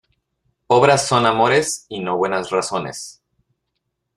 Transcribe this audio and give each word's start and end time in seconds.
Obras 0.65 1.07
son 1.07 1.27
amores 1.27 1.85
y 1.87 1.99
no 1.99 2.17
buenas 2.17 2.49
razones. 2.49 3.21